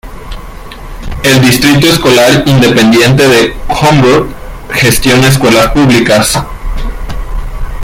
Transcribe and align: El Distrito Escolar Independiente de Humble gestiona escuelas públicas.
El 1.23 1.41
Distrito 1.43 1.85
Escolar 1.85 2.41
Independiente 2.47 3.27
de 3.27 3.53
Humble 3.69 4.33
gestiona 4.73 5.27
escuelas 5.27 5.67
públicas. 5.73 6.43